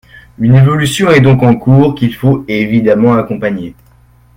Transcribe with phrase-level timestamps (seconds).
[0.39, 3.75] Une évolution est donc en cours, qu’il faut évidemment accompagner.